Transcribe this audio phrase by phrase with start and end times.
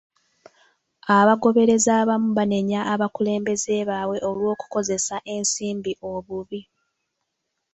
[1.17, 6.61] Abagoberezi abamu banenya abakulembeze baabwe olw'okukozesa ensimbi obubi.